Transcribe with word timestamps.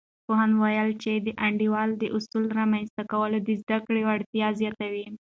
پوهاند 0.25 0.53
وویل، 0.55 0.89
چې 1.03 1.11
د 1.25 1.27
انډول 1.45 1.89
د 1.97 2.03
اصل 2.17 2.43
رامنځته 2.59 3.03
کول 3.11 3.31
د 3.41 3.49
زده 3.61 3.77
کړې 3.85 4.01
وړتیا 4.09 4.47
زیاتوي. 4.59 5.05